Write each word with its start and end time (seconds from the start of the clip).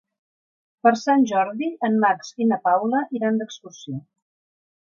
Per 0.85 0.93
Sant 1.01 1.25
Jordi 1.33 1.69
en 1.89 2.01
Max 2.05 2.33
i 2.45 2.49
na 2.53 2.61
Paula 2.67 3.05
iran 3.21 3.41
d'excursió. 3.43 4.01